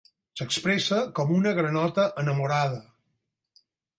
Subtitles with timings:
[0.39, 2.83] S'expressa com una granota enamorada.